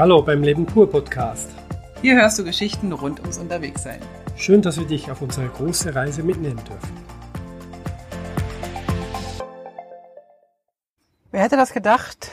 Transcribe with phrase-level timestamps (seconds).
[0.00, 1.50] Hallo beim Leben pur Podcast.
[2.00, 4.00] Hier hörst du Geschichten rund ums Unterwegssein.
[4.34, 6.96] Schön, dass wir dich auf unsere große Reise mitnehmen dürfen.
[11.30, 12.30] Wer hätte das gedacht?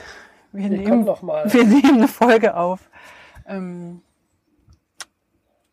[0.54, 1.52] Wir, Wir nehmen, noch mal.
[1.54, 2.90] wir nehmen eine Folge auf.
[3.46, 4.02] Ähm,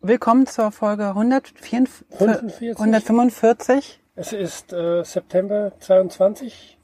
[0.00, 2.76] willkommen zur Folge 144, 145.
[2.76, 4.00] 145.
[4.16, 6.76] Es ist äh, September 22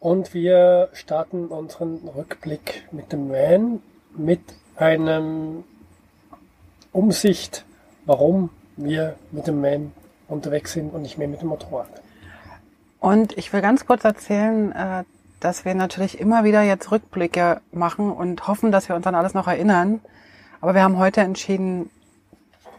[0.00, 3.80] und wir starten unseren Rückblick mit dem Van
[4.16, 4.40] mit
[4.76, 5.64] einem
[6.92, 7.64] Umsicht,
[8.06, 9.92] warum wir mit dem Van
[10.28, 11.88] unterwegs sind und nicht mehr mit dem Motorrad.
[12.98, 15.04] Und ich will ganz kurz erzählen, äh,
[15.40, 19.34] dass wir natürlich immer wieder jetzt Rückblicke machen und hoffen, dass wir uns an alles
[19.34, 20.00] noch erinnern.
[20.60, 21.90] Aber wir haben heute entschieden,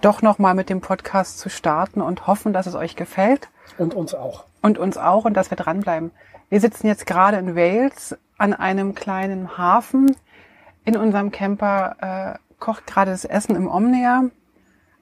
[0.02, 3.50] doch nochmal mit dem Podcast zu starten und hoffen, dass es euch gefällt.
[3.78, 4.46] Und uns auch.
[4.62, 6.12] und uns auch und dass wir dranbleiben.
[6.50, 10.16] Wir sitzen jetzt gerade in Wales an einem kleinen Hafen.
[10.86, 14.26] In unserem Camper äh, kocht gerade das Essen im Omnia.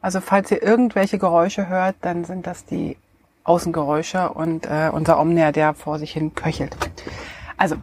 [0.02, 2.98] Also falls ihr irgendwelche Geräusche hört, dann sind das die
[3.44, 6.76] Außengeräusche und äh, unser Omnia, der vor sich hin köchelt.
[7.58, 7.76] Also,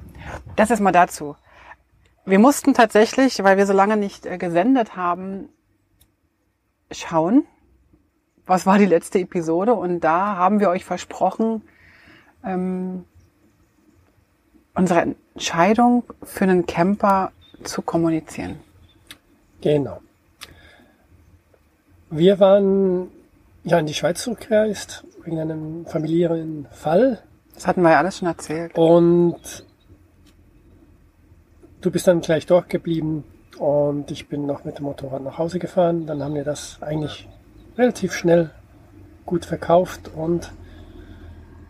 [0.55, 1.37] das ist mal dazu.
[2.25, 5.49] Wir mussten tatsächlich, weil wir so lange nicht äh, gesendet haben,
[6.91, 7.45] schauen,
[8.47, 11.62] was war die letzte Episode und da haben wir euch versprochen,
[12.45, 13.05] ähm,
[14.75, 17.33] unsere Entscheidung für einen Camper
[17.65, 18.61] zu kommunizieren.
[19.61, 20.01] Genau.
[22.11, 23.09] Wir waren
[23.65, 27.21] ja in die Schweiz zurückgereist wegen einem familiären Fall
[27.55, 28.77] Das hatten wir ja alles schon erzählt.
[28.77, 29.65] und
[31.81, 33.25] du bist dann gleich dort geblieben
[33.59, 36.07] und ich bin noch mit dem Motorrad nach Hause gefahren.
[36.07, 37.29] Dann haben wir das eigentlich
[37.77, 38.51] relativ schnell
[39.25, 40.53] gut verkauft und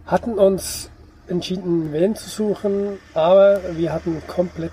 [0.04, 0.90] hatten uns
[1.28, 4.72] entschieden, Van zu suchen, aber wir hatten komplett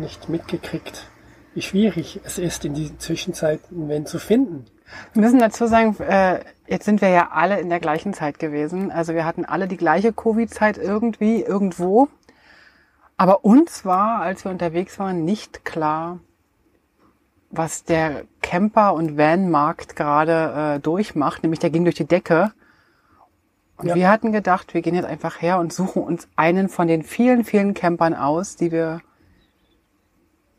[0.00, 1.06] nicht mitgekriegt,
[1.54, 4.64] wie schwierig es ist, in dieser Zwischenzeit einen Van zu finden.
[5.14, 8.90] Wir müssen dazu sagen, äh, jetzt sind wir ja alle in der gleichen Zeit gewesen.
[8.90, 12.08] Also wir hatten alle die gleiche Covid-Zeit irgendwie, irgendwo.
[13.16, 16.18] Aber uns war, als wir unterwegs waren, nicht klar,
[17.50, 21.42] was der Camper- und Van-Markt gerade äh, durchmacht.
[21.42, 22.52] Nämlich der ging durch die Decke.
[23.76, 23.94] Und Ja.
[23.94, 27.44] wir hatten gedacht, wir gehen jetzt einfach her und suchen uns einen von den vielen,
[27.44, 29.00] vielen Campern aus, die wir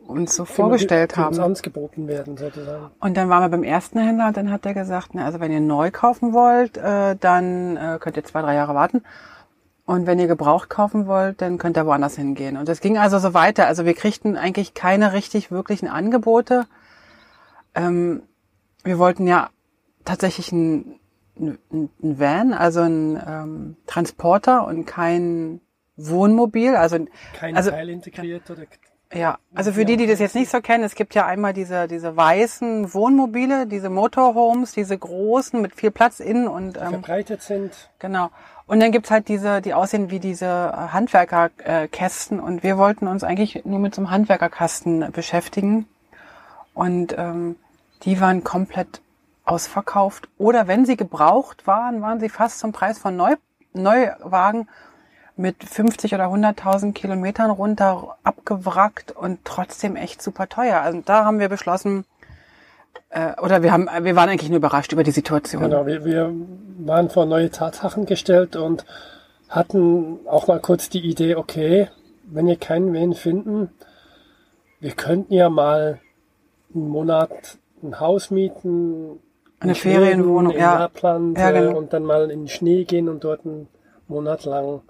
[0.07, 1.27] uns so vorgestellt haben.
[1.39, 2.91] uns angeboten werden, sozusagen.
[2.99, 5.51] Und dann waren wir beim ersten Händler und dann hat der gesagt, na, also wenn
[5.51, 9.01] ihr neu kaufen wollt, äh, dann äh, könnt ihr zwei, drei Jahre warten.
[9.85, 12.55] Und wenn ihr gebraucht kaufen wollt, dann könnt ihr woanders hingehen.
[12.57, 13.67] Und das ging also so weiter.
[13.67, 16.65] Also wir kriegten eigentlich keine richtig wirklichen Angebote.
[17.75, 18.23] Ähm,
[18.83, 19.49] wir wollten ja
[20.05, 20.99] tatsächlich ein,
[21.37, 21.57] ein,
[21.99, 25.59] Van, also ein ähm, Transporter und kein
[25.97, 26.75] Wohnmobil.
[26.75, 27.05] Also
[27.37, 28.63] Kein Also- Teil integriert oder
[29.13, 31.87] ja, also für die, die das jetzt nicht so kennen, es gibt ja einmal diese,
[31.87, 37.89] diese weißen Wohnmobile, diese Motorhomes, diese großen mit viel Platz innen und ähm, verbreitet sind.
[37.99, 38.29] genau.
[38.65, 43.65] Und dann gibt's halt diese, die aussehen wie diese Handwerkerkästen und wir wollten uns eigentlich
[43.65, 45.87] nur mit so einem Handwerkerkasten beschäftigen
[46.73, 47.57] und ähm,
[48.03, 49.01] die waren komplett
[49.45, 50.29] ausverkauft.
[50.37, 53.35] Oder wenn sie gebraucht waren, waren sie fast zum Preis von Neu
[53.73, 54.69] Neuwagen
[55.35, 60.81] mit 50 oder 100.000 Kilometern runter abgewrackt und trotzdem echt super teuer.
[60.81, 62.05] Also da haben wir beschlossen,
[63.09, 65.63] äh, oder wir haben, wir waren eigentlich nur überrascht über die Situation.
[65.63, 66.31] Genau, wir, wir
[66.79, 68.85] waren vor neue Tatsachen gestellt und
[69.49, 71.89] hatten auch mal kurz die Idee, okay,
[72.25, 73.69] wenn wir keinen Van finden,
[74.79, 75.99] wir könnten ja mal
[76.73, 79.19] einen Monat ein Haus mieten,
[79.59, 80.73] Eine in Ferienwohnung, ja.
[80.73, 81.71] in Lappland Ja, genau.
[81.71, 83.67] äh, und dann mal in den Schnee gehen und dort einen
[84.07, 84.81] Monat lang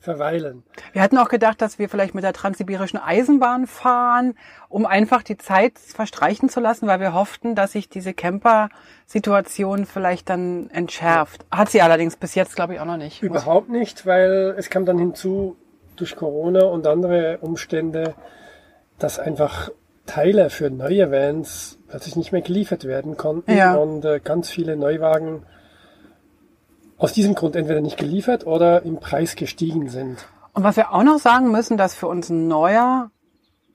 [0.00, 0.62] verweilen.
[0.92, 4.34] Wir hatten auch gedacht, dass wir vielleicht mit der transsibirischen Eisenbahn fahren,
[4.68, 10.30] um einfach die Zeit verstreichen zu lassen, weil wir hofften, dass sich diese Camper-Situation vielleicht
[10.30, 11.44] dann entschärft.
[11.50, 13.22] Hat sie allerdings bis jetzt, glaube ich, auch noch nicht.
[13.22, 15.56] Überhaupt nicht, weil es kam dann hinzu,
[15.96, 18.14] durch Corona und andere Umstände,
[19.00, 19.70] dass einfach
[20.06, 23.74] Teile für neue Vans plötzlich nicht mehr geliefert werden konnten Ja.
[23.74, 25.42] und äh, ganz viele Neuwagen
[26.98, 30.26] aus diesem Grund entweder nicht geliefert oder im Preis gestiegen sind.
[30.52, 33.10] Und was wir auch noch sagen müssen, dass für uns ein neuer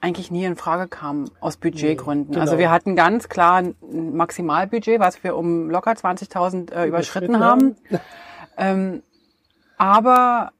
[0.01, 2.33] eigentlich nie in Frage kam aus Budgetgründen.
[2.33, 2.41] Genau.
[2.41, 3.75] Also wir hatten ganz klar ein
[4.13, 7.75] Maximalbudget, was wir um locker 20.000 äh, überschritten haben.
[8.55, 9.01] Ähm,
[9.77, 10.51] aber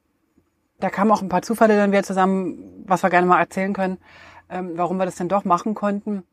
[0.80, 4.00] da kamen auch ein paar Zufälle dann wieder zusammen, was wir gerne mal erzählen können,
[4.50, 6.24] ähm, warum wir das denn doch machen konnten.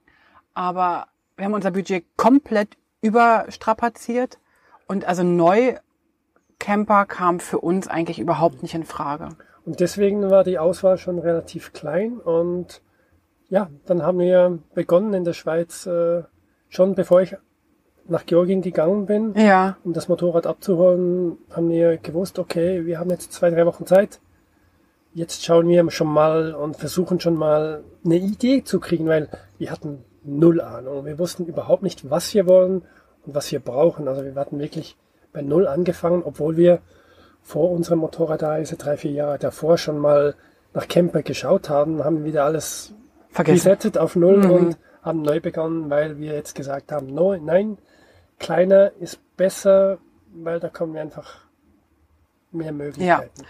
[0.55, 4.39] Aber wir haben unser Budget komplett überstrapaziert
[4.87, 5.23] und also
[6.61, 9.31] Neucamper kam für uns eigentlich überhaupt nicht in Frage.
[9.65, 12.83] Und deswegen war die Auswahl schon relativ klein und
[13.49, 16.23] ja, dann haben wir begonnen in der Schweiz, äh,
[16.69, 17.37] schon bevor ich
[18.07, 19.77] nach Georgien gegangen bin, Ja.
[19.85, 24.21] um das Motorrad abzuholen, haben wir gewusst, okay, wir haben jetzt zwei, drei Wochen Zeit.
[25.15, 29.29] Jetzt schauen wir schon mal und versuchen schon mal eine Idee zu kriegen, weil
[29.59, 31.05] wir hatten null Ahnung.
[31.05, 32.83] Wir wussten überhaupt nicht, was wir wollen
[33.27, 34.07] und was wir brauchen.
[34.07, 34.97] Also wir hatten wirklich
[35.33, 36.81] bei null angefangen, obwohl wir
[37.43, 40.35] vor unserer Motorradreise drei, vier Jahre davor schon mal
[40.75, 42.93] nach Camper geschaut haben, haben wieder alles
[43.31, 43.57] Vergessen.
[43.69, 44.51] resettet auf Null Mhm.
[44.51, 47.79] und haben neu begonnen, weil wir jetzt gesagt haben, no, nein,
[48.39, 49.99] kleiner ist besser,
[50.35, 51.41] weil da kommen wir einfach
[52.53, 53.43] mehr Möglichkeiten.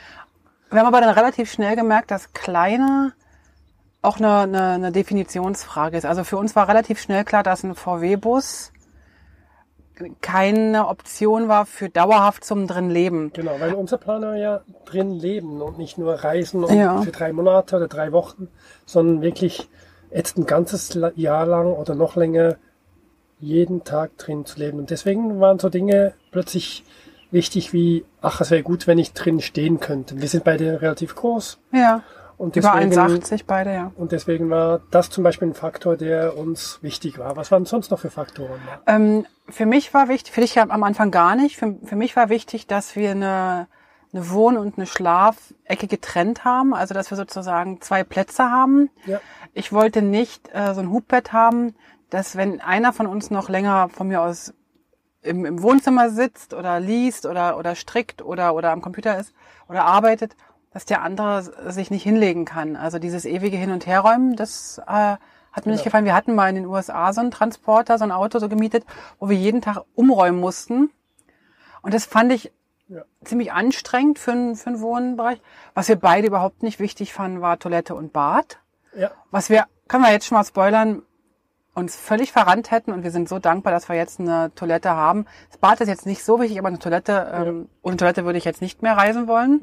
[0.71, 3.13] Wir haben aber dann relativ schnell gemerkt, dass kleiner
[4.03, 6.07] auch eine, eine, eine Definitionsfrage ist.
[6.07, 8.73] Also für uns war relativ schnell klar, dass ein VW-Bus
[10.21, 13.31] keine Option war für dauerhaft zum drin Leben.
[13.33, 17.03] Genau, weil unser Plan war ja drin leben und nicht nur reisen und Ja.
[17.03, 18.49] für drei Monate oder drei Wochen,
[18.87, 19.69] sondern wirklich
[20.11, 22.57] jetzt ein ganzes Jahr lang oder noch länger
[23.39, 24.79] jeden Tag drin zu leben.
[24.79, 26.85] Und deswegen waren so Dinge plötzlich
[27.31, 30.21] wichtig wie, ach, es wäre gut, wenn ich drin stehen könnte.
[30.21, 32.03] Wir sind beide relativ groß Ja,
[32.41, 33.93] und über deswegen 1,80 beide, ja.
[33.97, 37.37] Und deswegen war das zum Beispiel ein Faktor, der uns wichtig war.
[37.37, 38.59] Was waren sonst noch für Faktoren?
[38.87, 42.31] Ähm, für mich war wichtig, für dich am Anfang gar nicht, für, für mich war
[42.31, 43.69] wichtig, dass wir eine,
[44.15, 48.89] eine Wohn- und eine Schlafecke getrennt haben, also dass wir sozusagen zwei Plätze haben.
[49.05, 49.21] Ja.
[49.53, 51.75] Ich wollte nicht äh, so ein Hubbett haben,
[52.09, 54.55] dass wenn einer von uns noch länger von mir aus
[55.21, 59.35] im, im Wohnzimmer sitzt oder liest oder, oder strickt oder, oder am Computer ist
[59.69, 60.37] oder arbeitet,
[60.73, 62.77] dass der andere sich nicht hinlegen kann.
[62.77, 65.17] Also dieses ewige Hin- und Herräumen, das äh,
[65.53, 65.85] hat mir nicht Genau.
[65.85, 66.05] gefallen.
[66.05, 68.85] Wir hatten mal in den USA so einen Transporter, so ein Auto so gemietet,
[69.19, 70.91] wo wir jeden Tag umräumen mussten.
[71.83, 72.53] Und das fand ich
[72.89, 73.03] Ja.
[73.25, 75.41] ziemlich anstrengend für einen, für einen Wohnbereich.
[75.75, 78.59] Was wir beide überhaupt nicht wichtig fanden, war Toilette und Bad.
[78.97, 81.03] Ja, Was wir, können wir jetzt schon mal spoilern,
[81.75, 85.27] uns völlig verrannt hätten und wir sind so dankbar, dass wir jetzt eine Toilette haben.
[85.49, 88.45] Das Bad ist jetzt nicht so wichtig, aber eine Toilette, ähm, ohne Toilette würde ich
[88.45, 89.61] jetzt nicht mehr reisen wollen.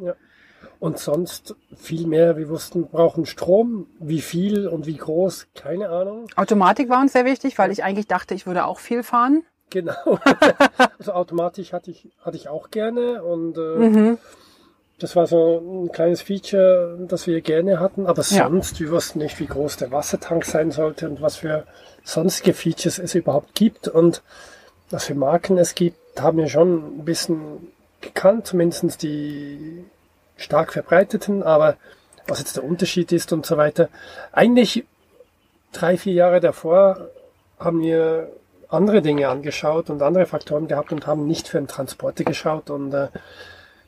[0.80, 2.38] Und sonst viel mehr.
[2.38, 3.88] Wir wussten, brauchen Strom.
[4.00, 6.28] Wie viel und wie groß, keine Ahnung.
[6.36, 9.44] Automatik war uns sehr wichtig, weil ich eigentlich dachte, ich würde auch viel fahren.
[9.70, 10.20] Genau.
[11.00, 14.18] also automatisch hatte ich, hatte ich auch gerne und äh, Mhm.
[15.00, 18.08] das war so ein kleines Feature, das wir gerne hatten.
[18.08, 18.48] Aber Ja.
[18.48, 21.66] sonst, wir wussten nicht, wie groß der Wassertank sein sollte und was für
[22.04, 24.22] sonstige Features es überhaupt gibt und
[24.90, 29.84] was für Marken es gibt, haben wir schon ein bisschen gekannt, zumindest die
[30.38, 31.76] stark verbreiteten, aber
[32.28, 33.90] was jetzt der Unterschied ist und so weiter.
[34.32, 34.86] Eigentlich
[35.72, 37.10] drei, vier Jahre davor
[37.60, 38.30] haben wir
[38.70, 42.94] andere Dinge angeschaut und andere Faktoren gehabt und haben nicht für den Transporte geschaut und
[42.94, 43.08] äh,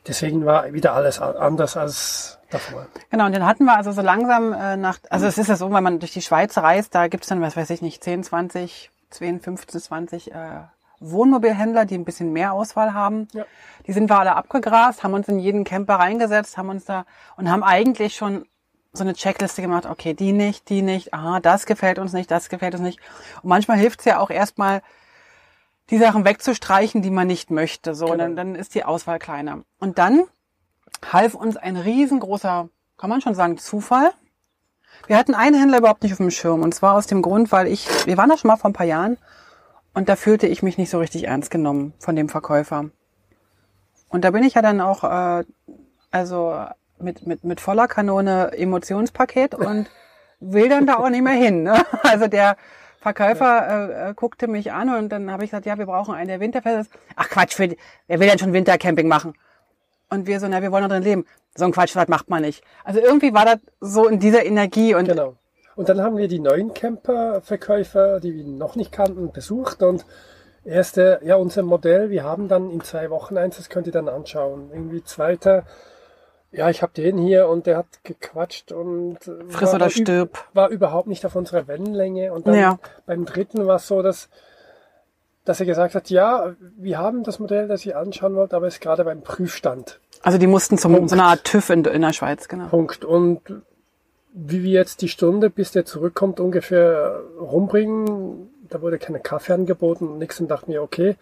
[0.06, 2.86] deswegen war wieder alles anders als davor.
[3.10, 5.70] Genau, und dann hatten wir also so langsam äh, nach, also es ist ja so,
[5.72, 8.90] wenn man durch die Schweiz reist, da gibt's dann, was weiß ich nicht, 10, 20,
[9.10, 10.34] 10, 15, 20 äh,
[11.00, 13.26] Wohnmobilhändler, die ein bisschen mehr Auswahl haben.
[13.32, 13.44] Ja.
[13.86, 17.06] Die sind wir alle abgegrast, haben uns in jeden Camper reingesetzt, haben uns da
[17.36, 18.46] und haben eigentlich schon
[18.92, 22.48] so eine Checkliste gemacht, okay, die nicht, die nicht, aha, das gefällt uns nicht, das
[22.48, 23.00] gefällt uns nicht.
[23.42, 24.82] Und manchmal hilft's ja auch erstmal,
[25.90, 27.94] die Sachen wegzustreichen, die man nicht möchte.
[27.94, 28.18] So, Genau.
[28.18, 29.62] dann, dann ist die Auswahl kleiner.
[29.78, 30.22] Und dann
[31.12, 34.12] half uns ein riesengroßer, kann man schon sagen, Zufall.
[35.06, 36.62] Wir hatten einen Händler überhaupt nicht auf dem Schirm.
[36.62, 38.86] Und zwar aus dem Grund, weil ich, wir waren da schon mal vor ein paar
[38.86, 39.18] Jahren
[39.94, 42.90] und da fühlte ich mich nicht so richtig ernst genommen von dem Verkäufer.
[44.08, 45.44] Und da bin ich ja dann auch, äh,
[46.10, 46.64] also
[46.98, 49.88] mit, mit, mit voller Kanone Emotionspaket und
[50.40, 51.62] will dann da auch nicht mehr hin.
[51.62, 51.84] Ne?
[52.02, 52.56] Also der
[53.00, 56.28] Verkäufer äh, äh, guckte mich an und dann habe ich gesagt, ja, wir brauchen einen,
[56.28, 56.98] der winterfest ist.
[57.16, 57.74] Ach Quatsch, für,
[58.08, 59.34] wer will denn schon Wintercamping machen?
[60.10, 61.26] Und wir so, na, wir wollen doch drin leben.
[61.54, 62.62] So ein Quatsch, das macht man nicht.
[62.84, 65.36] Also irgendwie war das so in dieser Energie und Genau.
[65.76, 70.04] Und dann haben wir die neuen Camper-Verkäufer, die wir noch nicht kannten, besucht und
[70.64, 74.08] erste, ja, unser Modell, wir haben dann in zwei Wochen eins, das könnt ihr dann
[74.08, 74.70] anschauen.
[74.72, 75.64] Irgendwie zweiter,
[76.52, 80.44] ja, ich habe den hier und der hat gequatscht und friss war- oder war stirb.
[80.52, 82.32] war überhaupt nicht auf unserer Wellenlänge.
[82.32, 82.78] Und dann Ja.
[83.06, 84.28] beim dritten war es so, dass,
[85.44, 88.74] dass er gesagt hat, ja, wir haben das Modell, das ihr anschauen wollt, aber es
[88.74, 90.00] ist gerade beim Prüfstand.
[90.22, 91.10] Also die mussten zum Punkt.
[91.10, 92.66] so einer Art TÜV in, in der Schweiz, genau.
[92.66, 93.04] Punkt.
[93.04, 93.40] Und
[94.32, 100.06] wie wir jetzt die Stunde, bis der zurückkommt, ungefähr rumbringen, da wurde keine Kaffee angeboten
[100.08, 101.16] und nichts und dachten wir, okay,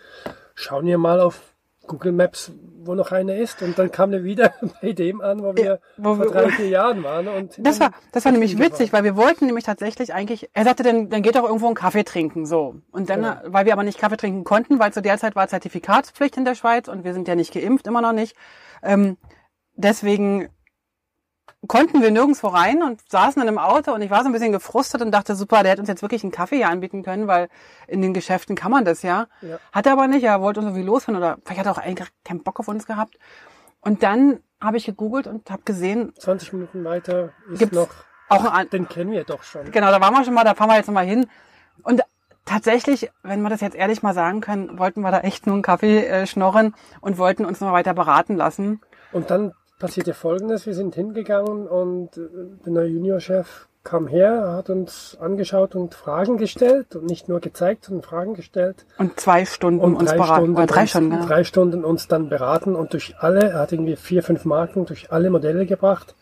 [0.54, 1.40] schauen wir mal auf
[1.86, 3.62] Google Maps, wo noch einer ist.
[3.62, 6.68] Und dann kam er wieder bei dem an, wo wir wo vor wir- drei, vier
[6.68, 7.28] Jahren waren.
[7.28, 10.82] Und Das war, das war nämlich witzig, weil wir wollten nämlich tatsächlich eigentlich, er sagte,
[10.82, 12.74] dann, dann geht doch irgendwo einen Kaffee trinken, so.
[12.90, 13.42] Und dann, Ja.
[13.46, 16.54] weil wir aber nicht Kaffee trinken konnten, weil zu der Zeit war Zertifikatspflicht in der
[16.54, 18.36] Schweiz und wir sind ja nicht geimpft, immer noch nicht.
[18.82, 19.16] Ähm,
[19.74, 20.48] deswegen
[21.66, 24.52] konnten wir nirgendwo rein und saßen dann im Auto und ich war so ein bisschen
[24.52, 27.48] gefrustet und dachte, super, der hätte uns jetzt wirklich einen Kaffee hier anbieten können, weil
[27.88, 29.26] in den Geschäften kann man das ja.
[29.42, 29.58] Ja.
[29.72, 32.08] Hat er aber nicht, er wollte uns irgendwie losfahren oder vielleicht hat er auch eigentlich
[32.24, 33.18] keinen Bock auf uns gehabt.
[33.80, 37.88] Und dann habe ich gegoogelt und habe gesehen, 20 Minuten weiter ist Gibt's noch,
[38.28, 39.70] auch ein, den kennen wir doch schon.
[39.70, 41.26] genau, da waren wir schon mal, da fahren wir jetzt noch mal hin.
[41.82, 42.02] Und
[42.44, 45.62] tatsächlich, wenn wir das jetzt ehrlich mal sagen können, wollten wir da echt nur einen
[45.62, 48.80] Kaffee äh, schnorren und wollten uns noch weiter beraten lassen.
[49.12, 52.28] Und dann passierte Folgendes, wir sind hingegangen und äh,
[52.64, 57.87] der neue Juniorchef kam her, hat uns angeschaut und Fragen gestellt und nicht nur gezeigt,
[57.87, 58.85] sondern Fragen gestellt.
[58.99, 60.35] Und zwei Stunden Und uns beraten.
[60.35, 61.26] Stunden, Oder drei uns, Stunden, genau.
[61.26, 65.11] drei Stunden uns dann beraten und durch alle, er hat irgendwie vier, fünf Marken durch
[65.11, 66.14] alle Modelle gebracht.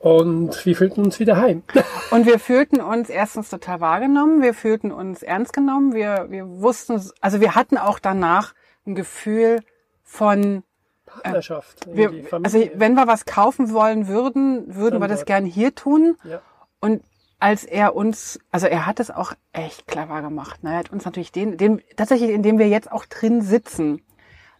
[0.00, 1.62] Und wir fühlten uns wieder heim.
[2.10, 7.00] Und wir fühlten uns erstens total wahrgenommen, wir fühlten uns ernst genommen, wir, wir wussten,
[7.22, 8.54] also wir hatten auch danach
[8.86, 9.60] ein Gefühl
[10.02, 10.62] von,
[11.22, 11.86] Partnerschaft.
[11.86, 15.74] wir, irgendwie, also wenn wir was kaufen wollen würden, würden Dann wir das gern hier
[15.74, 16.16] tun.
[16.24, 16.40] ja.
[16.80, 17.02] Und
[17.40, 20.62] als er uns, also er hat es auch echt clever gemacht.
[20.62, 20.72] Ne?
[20.72, 24.02] Er hat uns natürlich den, den, tatsächlich, in dem wir jetzt auch drin sitzen,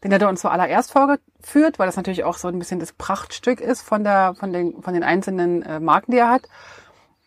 [0.02, 3.61] den hat er uns zuallererst vorgeführt, weil das natürlich auch so ein bisschen das Prachtstück
[3.61, 6.42] ist von der, von den, von den einzelnen äh, Marken, die er hat.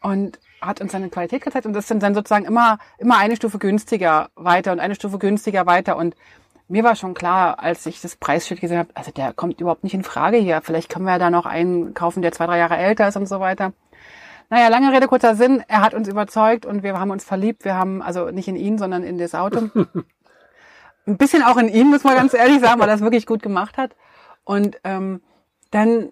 [0.01, 3.57] Und hat uns seine Qualität gezeigt und das sind dann sozusagen immer, immer eine Stufe
[3.57, 6.15] günstiger weiter und eine Stufe günstiger weiter und
[6.67, 9.93] mir war schon klar, als ich das Preisschild gesehen habe, also der kommt überhaupt nicht
[9.93, 10.61] in Frage hier.
[10.61, 13.25] Vielleicht können wir ja da noch einen kaufen, der zwei, drei Jahre älter ist und
[13.27, 13.73] so weiter.
[14.49, 15.63] Naja, lange Rede, kurzer Sinn.
[15.67, 17.65] Er hat uns überzeugt und wir haben uns verliebt.
[17.65, 19.69] Wir haben, also nicht in ihn, sondern in das Auto.
[21.05, 23.41] Ein bisschen auch in ihn, muss man ganz ehrlich sagen, weil er es wirklich gut
[23.41, 23.95] gemacht hat.
[24.43, 25.21] Und ähm,
[25.71, 26.11] dann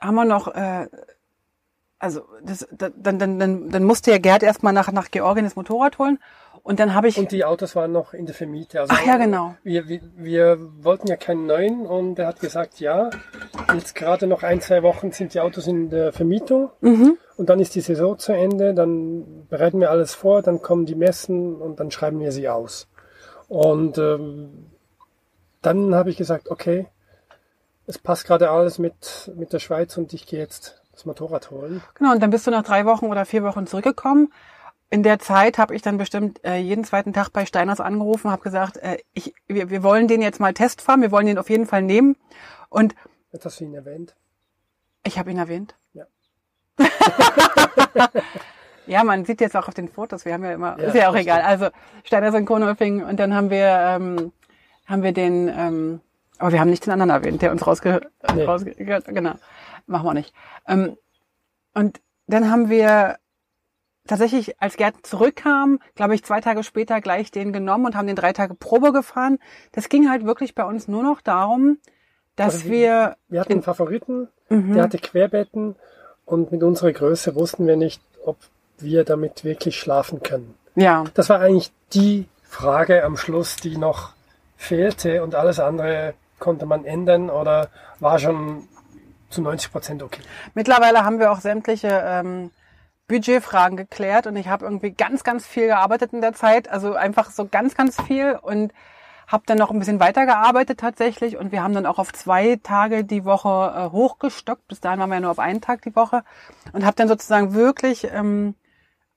[0.00, 0.88] haben wir noch, äh,
[1.98, 5.56] also das, da- dann, dann, dann, dann musste ja Gerd erstmal nach, nach Georgien das
[5.56, 6.18] Motorrad holen.
[6.66, 8.80] Und dann habe ich, Und die Autos waren noch in der Vermiete.
[8.80, 9.54] Also ach ja, genau.
[9.62, 13.08] Wir, wir, wir wollten ja keinen neuen und er hat gesagt, ja,
[13.72, 17.18] jetzt gerade noch ein, zwei Wochen sind die Autos in der Vermietung Mhm.
[17.36, 20.96] und dann ist die Saison zu Ende, dann bereiten wir alles vor, dann kommen die
[20.96, 22.88] Messen und dann schreiben wir sie aus.
[23.46, 24.66] Und ähm,
[25.62, 26.88] dann habe ich gesagt, okay,
[27.86, 31.80] es passt gerade alles mit, mit der Schweiz und ich gehe jetzt das Motorrad holen.
[31.94, 34.32] Genau, und dann bist du nach drei Wochen oder vier Wochen zurückgekommen.
[34.88, 38.42] In der Zeit habe ich dann bestimmt äh, jeden zweiten Tag bei Steiners angerufen, habe
[38.42, 41.66] gesagt, äh, ich, wir, wir wollen den jetzt mal testfahren, wir wollen den auf jeden
[41.66, 42.16] Fall nehmen.
[42.68, 42.94] Und
[43.32, 44.14] Jetzt hast du ihn erwähnt.
[45.04, 45.74] ich habe ihn erwähnt.
[45.92, 46.04] Ja.
[48.88, 51.08] Ja, man sieht jetzt auch auf den Fotos, wir haben ja immer, Ja, ist ja
[51.10, 51.40] auch egal.
[51.42, 51.70] Also
[52.04, 54.32] Steiners und Kronolfing und dann haben wir, ähm,
[54.86, 56.00] haben wir den, ähm,
[56.38, 58.00] aber wir haben nicht den anderen erwähnt, der uns rausge,
[58.32, 58.44] Nee.
[58.44, 59.32] rausge genau,
[59.86, 60.32] machen wir nicht.
[60.68, 60.96] Ähm,
[61.74, 63.16] und dann haben wir
[64.06, 68.16] tatsächlich, als Gerd zurückkam, glaube ich, zwei Tage später gleich den genommen und haben den
[68.16, 69.38] drei Tage Probe gefahren.
[69.72, 71.78] Das ging halt wirklich bei uns nur noch darum,
[72.36, 74.74] dass Also wir, Wir hatten einen Favoriten, Mhm.
[74.74, 75.74] der hatte Querbetten
[76.24, 78.36] und mit unserer Größe wussten wir nicht, ob
[78.78, 80.54] wir damit wirklich schlafen können.
[80.76, 84.12] ja, Das war eigentlich die Frage am Schluss, die noch
[84.56, 87.68] fehlte und alles andere konnte man ändern oder
[88.00, 88.68] war schon
[89.30, 90.20] zu 90 Prozent okay.
[90.54, 92.50] Mittlerweile haben wir auch sämtliche ähm,
[93.08, 97.30] Budgetfragen geklärt und ich habe irgendwie ganz, ganz viel gearbeitet in der Zeit, also einfach
[97.30, 98.72] so ganz, ganz viel und
[99.26, 103.04] habe dann noch ein bisschen weitergearbeitet tatsächlich und wir haben dann auch auf zwei Tage
[103.04, 104.68] die Woche äh, hochgestockt.
[104.68, 106.22] Bis dahin waren wir ja nur auf einen Tag die Woche
[106.72, 108.54] und habe dann sozusagen wirklich, ähm,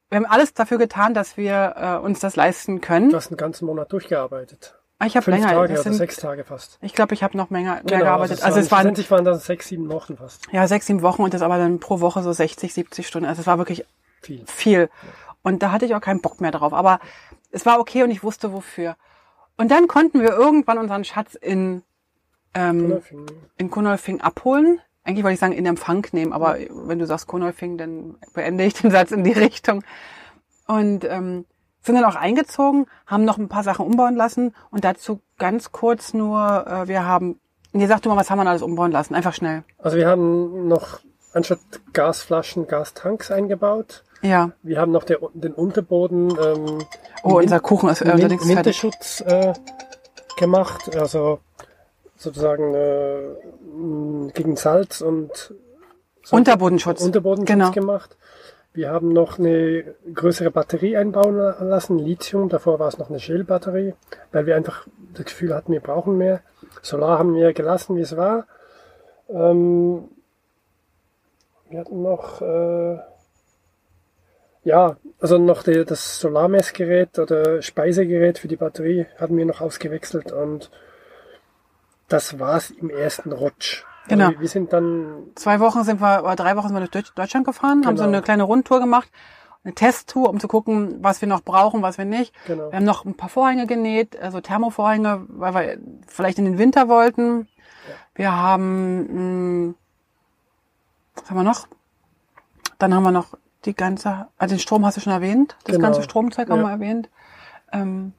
[0.09, 3.09] wir haben alles dafür getan, dass wir äh, uns das leisten können.
[3.09, 4.78] Du hast einen ganzen Monat durchgearbeitet.
[5.01, 6.77] Ah, Ich habe länger, Tage das sind, sechs Tage fast.
[6.81, 8.39] ich glaube, ich habe noch mehr, mehr Genau, gearbeitet.
[8.39, 10.47] es Also waren, es waren waren das sechs, sieben Wochen fast.
[10.51, 13.27] ja sechs, sieben Wochen und das aber dann pro Woche so 60, 70 Stunden.
[13.27, 13.85] Also es war wirklich
[14.21, 14.43] Viel.
[14.45, 14.89] viel.
[15.41, 16.73] Und da hatte ich auch keinen Bock mehr drauf.
[16.73, 16.99] Aber
[17.51, 18.97] es war okay und ich wusste wofür.
[19.55, 21.81] Und dann konnten wir irgendwann unseren Schatz in,
[22.53, 23.01] ähm,
[23.57, 24.81] in Konolfing abholen.
[25.05, 28.73] Eigentlich wollte ich sagen in Empfang nehmen, aber wenn du sagst Konolfing, dann beende ich
[28.73, 29.81] den Satz in die Richtung.
[30.67, 31.45] Und ähm,
[31.81, 36.13] sind dann auch eingezogen, haben noch ein paar Sachen umbauen lassen und dazu ganz kurz
[36.13, 37.39] nur, äh, wir haben,
[37.71, 39.15] nee, sag du mal, was haben wir alles umbauen lassen?
[39.15, 39.63] Einfach schnell.
[39.77, 40.99] Also wir haben noch
[41.33, 41.59] anstatt
[41.93, 44.03] Gasflaschen Gastanks eingebaut.
[44.21, 44.51] Ja.
[44.63, 46.83] Wir haben noch der, den Unterboden ähm,
[47.23, 48.83] Oh, unser Kuchen ist Win- allerdings fertig.
[48.83, 49.53] Winterschutz äh,
[50.37, 51.39] gemacht, also
[52.17, 55.53] sozusagen äh, gegen Salz und
[56.23, 57.01] so Unterbodenschutz.
[57.01, 57.71] Unterbodenschutz Genau.
[57.71, 58.17] gemacht.
[58.79, 62.47] Wir haben noch eine größere Batterie einbauen la- lassen, Lithium.
[62.47, 63.93] Davor war es noch eine Shell-Batterie,
[64.31, 66.39] weil wir einfach das Gefühl hatten, wir brauchen mehr.
[66.81, 68.47] Solar haben wir gelassen, wie es war.
[69.27, 70.07] Ähm,
[71.69, 72.99] wir hatten noch, äh,
[74.63, 80.31] ja, also noch die, das Solarmessgerät oder Speisegerät für die Batterie hatten wir noch ausgewechselt
[80.31, 80.71] und
[82.07, 83.83] das war's im ersten Rutsch.
[84.09, 84.31] Genau.
[84.39, 87.45] Wir sind dann, Zwei Wochen sind wir, oder drei Wochen sind wir durch Deutsch- Deutschland
[87.45, 88.15] gefahren, haben so Genau.
[88.17, 89.09] eine kleine Rundtour gemacht,
[89.63, 92.33] eine Testtour, um zu gucken, was wir noch brauchen, was wir nicht.
[92.47, 96.57] genau, Wir haben noch ein paar Vorhänge genäht, also Thermovorhänge, weil wir vielleicht in den
[96.57, 97.47] Winter wollten.
[98.15, 99.73] Wir haben, mh,
[101.15, 101.67] was haben wir noch?
[102.77, 103.33] Dann haben wir noch
[103.65, 105.87] die ganze, also den Strom hast du schon erwähnt, das Genau.
[105.87, 106.67] ganze Stromzeug haben Ja.
[106.67, 107.09] wir erwähnt.
[107.73, 108.13] Ähm,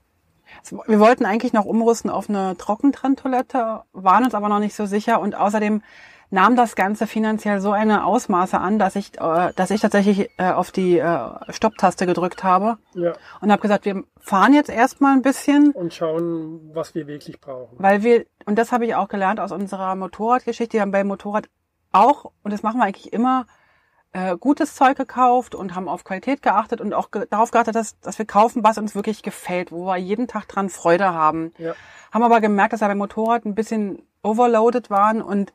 [0.86, 5.20] wir wollten eigentlich noch umrüsten auf eine Trockentrenntoilette, waren uns aber noch nicht so sicher
[5.20, 5.82] und außerdem
[6.30, 10.50] nahm das Ganze finanziell so eine Ausmaße an, dass ich, äh, dass ich tatsächlich äh,
[10.50, 15.22] auf die äh, Stopptaste gedrückt habe ja, und habe gesagt, wir fahren jetzt erstmal ein
[15.22, 17.76] bisschen, und schauen, was wir wirklich brauchen.
[17.78, 21.48] weil wir, und das habe ich auch gelernt aus unserer Motorradgeschichte, wir haben beim Motorrad
[21.92, 23.46] auch, und das machen wir eigentlich immer,
[24.12, 27.98] äh, gutes Zeug gekauft und haben auf Qualität geachtet und auch ge darauf geachtet, dass,
[28.00, 31.52] dass wir kaufen, was uns wirklich gefällt, wo wir jeden Tag dran Freude haben.
[31.58, 31.74] Ja,
[32.12, 35.52] Haben aber gemerkt, dass wir beim Motorrad ein bisschen overloaded waren und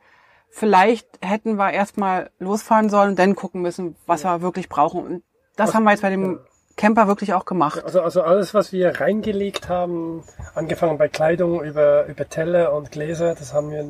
[0.48, 5.04] vielleicht hätten wir erstmal losfahren sollen und dann gucken müssen, was wir wirklich brauchen.
[5.04, 5.22] Und
[5.56, 6.38] das Was- haben wir jetzt bei dem ja.
[6.76, 7.82] Camper wirklich auch gemacht.
[7.84, 10.22] also, also alles, was wir reingelegt haben,
[10.54, 13.84] angefangen bei Kleidung über, über Teller und Gläser, das haben wir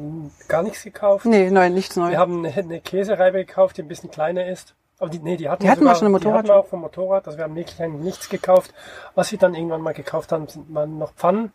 [0.48, 1.26] gar nichts gekauft.
[1.26, 2.12] Nee, neu, nichts Neues.
[2.12, 4.74] Wir haben eine, eine Käsereibe gekauft, die ein bisschen kleiner ist.
[4.98, 6.66] Aber die, nee, die hatten, Die hatten wir schon im Die Motorrad hatten wir auch
[6.66, 7.26] vom Motorrad.
[7.26, 8.72] Also wir haben wirklich nichts gekauft.
[9.14, 11.52] Was wir dann irgendwann mal gekauft haben, sind mal noch Pfannen.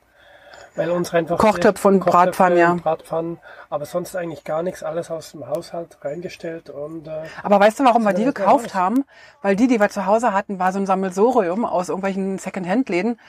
[0.75, 2.73] Weil uns einfach Kochtöpfe und Bratpfannen, ja.
[2.75, 3.39] Bratpfannen.
[3.69, 7.83] Aber sonst eigentlich gar nichts, alles aus dem Haushalt reingestellt und äh, Aber weißt du,
[7.83, 9.03] warum wir die ja gekauft haben?
[9.41, 13.19] Weil die, die wir zu Hause hatten, war so ein Sammelsorium aus irgendwelchen Second-Hand-Läden.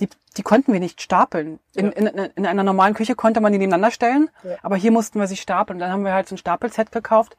[0.00, 1.58] Die, die konnten wir nicht stapeln.
[1.74, 4.56] In, in, in einer normalen Küche konnte man die nebeneinander stellen, Ja.
[4.62, 5.78] aber hier mussten wir sie stapeln.
[5.78, 7.36] Dann haben wir halt so ein Stapelset gekauft.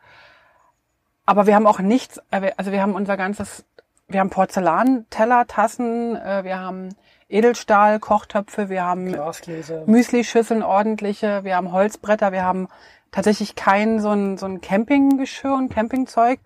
[1.26, 3.66] Aber wir haben auch nichts, äh, also wir haben unser ganzes,
[4.08, 6.90] wir haben Porzellan, Teller, Tassen, äh, wir haben
[7.28, 9.84] Edelstahl, Kochtöpfe, wir haben Glasgläser.
[9.88, 12.68] Müslischüsseln ordentliche, wir haben Holzbretter, wir haben
[13.12, 16.40] tatsächlich kein so ein, so ein Campinggeschirr und Campingzeug.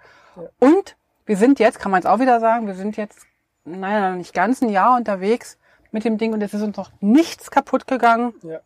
[0.59, 0.95] Und
[1.25, 3.25] wir sind jetzt, kann man es auch wieder sagen, wir sind jetzt,
[3.65, 5.57] naja, nicht ganz ein Jahr unterwegs
[5.91, 8.59] mit dem Ding und es ist uns noch nichts kaputt gegangen Ja.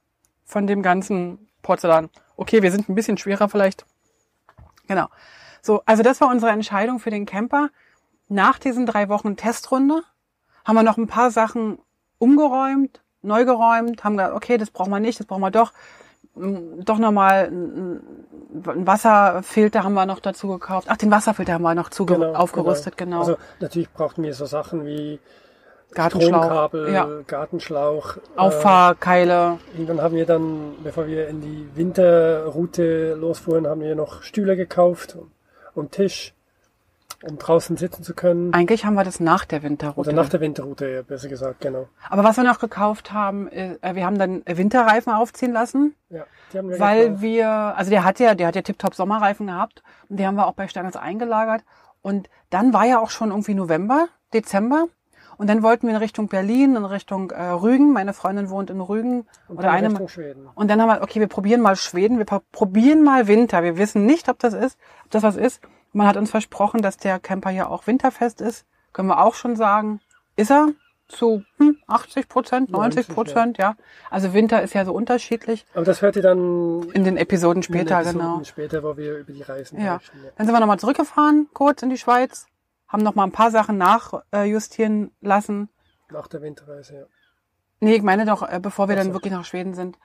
[0.45, 2.09] von dem ganzen Porzellan.
[2.35, 3.85] Okay, wir sind ein bisschen schwerer vielleicht.
[4.88, 5.07] Genau.
[5.61, 7.69] So, also das war unsere Entscheidung für den Camper.
[8.27, 10.03] Nach diesen drei Wochen Testrunde
[10.65, 11.79] haben wir noch ein paar Sachen
[12.23, 15.71] umgeräumt, neu geräumt, haben gesagt, okay, das brauchen wir nicht, das brauchen wir doch.
[16.36, 17.99] Mm, Doch nochmal ein
[18.67, 20.88] ein Wasserfilter haben wir noch dazu gekauft.
[20.89, 23.19] Ach, den Wasserfilter haben wir noch zuge Genau, aufgerüstet, genau.
[23.21, 25.19] Also natürlich brauchten wir so Sachen wie
[25.95, 26.43] Gartenschlauch.
[26.43, 27.07] Stromkabel, Ja.
[27.25, 28.17] Gartenschlauch.
[28.17, 29.57] äh, Auffahrkeile.
[29.73, 35.17] Irgendwann haben wir dann, bevor wir in die Winterroute losfuhren, haben wir noch Stühle gekauft
[35.75, 36.33] und Tisch,
[37.27, 38.53] um draußen sitzen zu können.
[38.53, 40.09] Eigentlich haben wir das nach der Winterroute.
[40.09, 41.88] Oder nach der Winterroute, ja, besser gesagt, genau.
[42.09, 46.57] Aber was wir noch gekauft haben, äh, wir haben dann Winterreifen aufziehen lassen, Ja, die
[46.57, 47.21] haben wir weil gekauft.
[47.21, 50.47] wir, also der hat ja, der hat ja tiptop Sommerreifen gehabt und die haben wir
[50.47, 51.63] auch bei Steiners eingelagert.
[52.01, 54.88] Und dann war ja auch schon irgendwie November, Dezember.
[55.43, 57.91] Und dann wollten wir in Richtung Berlin, in Richtung äh, Rügen.
[57.91, 59.27] Meine Freundin wohnt in Rügen.
[59.49, 59.89] Und oder dann eine.
[59.89, 60.47] Richtung Schweden.
[60.56, 63.62] Und dann haben wir, okay, wir probieren mal Schweden, wir pro- probieren mal Winter.
[63.62, 65.60] Wir wissen nicht, ob das ist, ob das was ist.
[65.91, 68.65] Man hat uns versprochen, dass der Camper ja auch winterfest ist.
[68.93, 69.99] Können wir auch schon sagen.
[70.38, 70.69] Ist er
[71.10, 73.75] zu hm, 80 Prozent, 90 Prozent, ja.
[74.10, 75.65] Also Winter ist ja so unterschiedlich.
[75.73, 78.43] Aber das hört ihr dann In den Episoden in den später, Episoden genau.
[78.45, 79.97] Später, wo wir über die Reisen Ja.
[79.97, 80.19] berichten.
[80.23, 80.32] Ja.
[80.38, 82.47] Dann sind wir nochmal zurückgefahren, kurz in die Schweiz,
[82.93, 85.69] haben noch mal ein paar Sachen nachjustieren lassen.
[86.12, 87.06] Nach der Winterreise, ja.
[87.79, 89.13] Nee, ich meine doch, äh, bevor wir Ach dann so.
[89.13, 89.97] wirklich nach Schweden sind.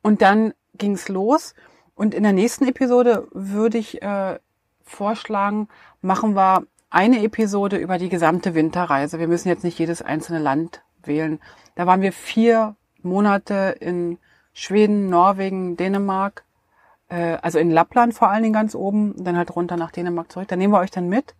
[0.00, 1.54] Und dann ging's los.
[1.94, 4.38] Und in der nächsten Episode würde ich äh,
[4.84, 5.68] vorschlagen,
[6.00, 9.18] machen wir eine Episode über die gesamte Winterreise.
[9.18, 11.40] Wir müssen jetzt nicht jedes einzelne Land wählen.
[11.74, 14.18] Da waren wir vier Monate in
[14.52, 16.44] Schweden, Norwegen, Dänemark,
[17.08, 20.48] äh, also in Lappland vor allen Dingen ganz oben, dann halt runter nach Dänemark zurück.
[20.48, 21.34] Da nehmen wir euch dann mit.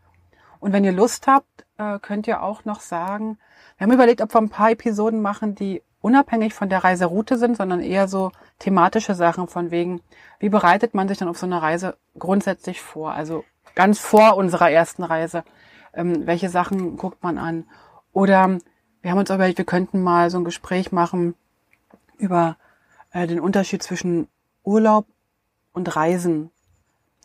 [0.60, 3.38] Und wenn ihr Lust habt, äh, könnt ihr auch noch sagen,
[3.76, 7.56] wir haben überlegt, ob wir ein paar Episoden machen, die unabhängig von der Reiseroute sind,
[7.56, 10.00] sondern eher so thematische Sachen von wegen,
[10.38, 13.12] wie bereitet man sich dann auf so eine Reise grundsätzlich vor?
[13.12, 13.44] Also
[13.74, 15.44] ganz vor unserer ersten Reise.
[15.94, 17.64] Ähm, welche Sachen guckt man an?
[18.12, 18.58] Oder
[19.02, 21.34] wir haben uns überlegt, wir könnten mal so ein Gespräch machen
[22.16, 22.56] über
[23.12, 24.28] äh, den Unterschied zwischen
[24.64, 25.06] Urlaub
[25.72, 26.50] und Reisen.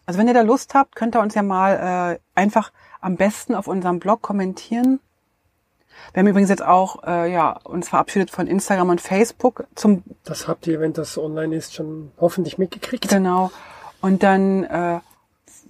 [0.06, 2.72] Also wenn ihr da Lust habt, könnt ihr uns ja mal äh, einfach
[3.04, 5.00] am besten auf unserem Blog kommentieren.
[6.12, 10.48] Wir haben übrigens jetzt auch äh, ja, uns verabschiedet von Instagram und Facebook zum Das
[10.48, 13.10] habt ihr, wenn das online ist, schon hoffentlich mitgekriegt.
[13.10, 13.52] genau.
[14.02, 15.00] Und dann, äh,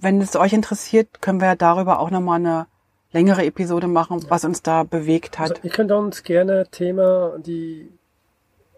[0.00, 2.66] wenn es euch interessiert, können wir ja darüber auch nochmal eine
[3.12, 5.50] längere Episode machen, was uns da bewegt hat.
[5.50, 7.92] Also, ihr könnt uns gerne Thema, die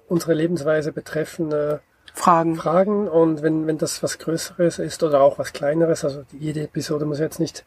[0.09, 1.79] unsere Lebensweise betreffen, äh,
[2.13, 2.57] Fragen.
[2.57, 7.05] Fragen und wenn, wenn das was Größeres ist oder auch was Kleineres, also jede Episode
[7.05, 7.65] muss jetzt nicht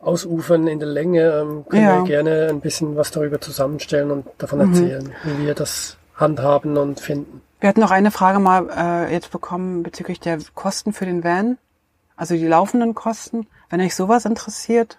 [0.00, 1.98] ausufern in der Länge, ähm, können Ja.
[1.98, 4.72] wir gerne ein bisschen was darüber zusammenstellen und davon Mhm.
[4.72, 7.42] erzählen, wie wir das handhaben und finden.
[7.60, 11.58] Wir hatten noch eine Frage mal äh, jetzt bekommen bezüglich der Kosten für den Van.
[12.16, 13.46] Also die laufenden Kosten.
[13.70, 14.98] Wenn euch sowas interessiert.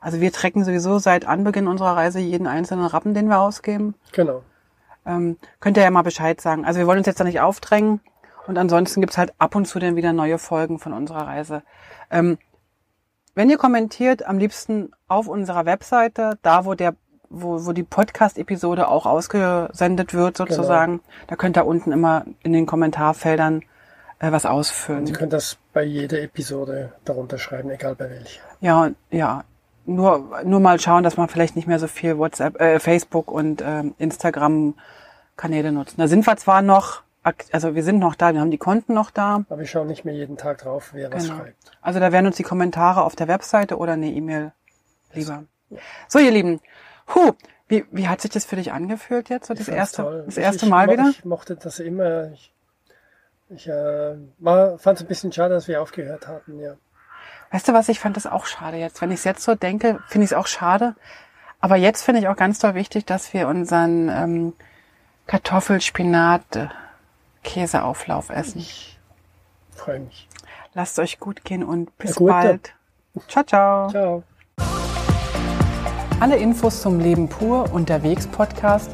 [0.00, 3.94] Also wir trecken sowieso seit Anbeginn unserer Reise jeden einzelnen Rappen, den wir ausgeben.
[4.12, 4.42] Genau.
[5.06, 6.64] Ähm, könnt ihr ja mal Bescheid sagen.
[6.64, 8.00] Also wir wollen uns jetzt da nicht aufdrängen.
[8.48, 11.62] Und ansonsten gibt's halt ab und zu dann wieder neue Folgen von unserer Reise.
[12.10, 12.38] Ähm,
[13.34, 16.94] wenn ihr kommentiert, am liebsten auf unserer Webseite, da wo der
[17.32, 22.66] wo, wo die Podcast-Episode auch ausgesendet wird sozusagen, da könnt ihr unten immer in den
[22.66, 23.62] Kommentarfeldern
[24.18, 25.06] äh, was ausfüllen.
[25.06, 28.42] Sie können das bei jeder Episode darunter schreiben, egal bei welcher.
[28.60, 29.44] Ja, ja.
[29.84, 33.62] Nur, nur mal schauen, dass man vielleicht nicht mehr so viel WhatsApp, äh, Facebook und
[33.66, 34.74] ähm, Instagram
[35.36, 35.98] Kanäle nutzt.
[35.98, 37.02] Da sind wir zwar noch,
[37.52, 39.44] also wir sind noch da, wir haben die Konten noch da.
[39.48, 41.36] Aber ich schaue nicht mehr jeden Tag drauf, wer was Genau.
[41.38, 41.70] schreibt.
[41.80, 44.52] Also da wären uns die Kommentare auf der Webseite oder eine E-Mail
[45.12, 45.44] lieber.
[46.08, 46.60] So, ihr Lieben.
[47.14, 47.32] Huh,
[47.68, 50.22] wie, wie hat sich das für dich angefühlt jetzt, so das erste, toll.
[50.26, 51.08] das Ich- erste ich, Mal mo- wieder?
[51.10, 52.30] Ich mochte das immer.
[52.32, 52.52] Ich,
[53.48, 56.74] ich äh, fand es ein bisschen schade, dass wir aufgehört hatten, ja.
[57.50, 59.00] Weißt du was, ich fand das auch schade jetzt.
[59.02, 60.94] Wenn ich es jetzt so denke, finde ich es auch schade.
[61.60, 64.52] Aber jetzt finde ich auch ganz doll wichtig, dass wir unseren ähm,
[67.42, 68.60] Kartoffelspinat-Käseauflauf essen.
[68.60, 68.98] Ich
[69.74, 70.28] freue mich.
[70.74, 72.72] Lasst euch gut gehen und bis bald.
[73.28, 73.90] Ciao, ciao.
[73.90, 74.22] Ciao.
[76.20, 78.90] Alle Infos zum Leben pur unterwegs Podcast